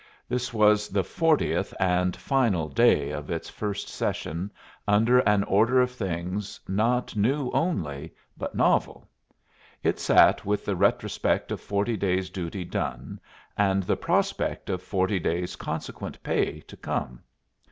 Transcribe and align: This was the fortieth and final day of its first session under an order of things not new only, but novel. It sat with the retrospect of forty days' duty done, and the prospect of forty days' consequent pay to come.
This 0.27 0.51
was 0.51 0.87
the 0.89 1.03
fortieth 1.03 1.75
and 1.79 2.15
final 2.15 2.69
day 2.69 3.11
of 3.11 3.29
its 3.29 3.51
first 3.51 3.87
session 3.87 4.51
under 4.87 5.19
an 5.19 5.43
order 5.43 5.79
of 5.79 5.91
things 5.91 6.59
not 6.67 7.15
new 7.15 7.51
only, 7.51 8.11
but 8.35 8.55
novel. 8.55 9.07
It 9.83 9.99
sat 9.99 10.43
with 10.43 10.65
the 10.65 10.75
retrospect 10.75 11.51
of 11.51 11.61
forty 11.61 11.97
days' 11.97 12.31
duty 12.31 12.65
done, 12.65 13.19
and 13.55 13.83
the 13.83 13.95
prospect 13.95 14.71
of 14.71 14.81
forty 14.81 15.19
days' 15.19 15.55
consequent 15.55 16.23
pay 16.23 16.61
to 16.61 16.75
come. 16.75 17.21